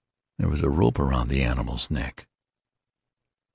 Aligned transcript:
There 0.39 0.49
was 0.49 0.61
a 0.61 0.69
rope 0.71 0.97
about 0.97 1.27
the 1.27 1.43
animal's 1.43 1.91
neck. 1.91 2.27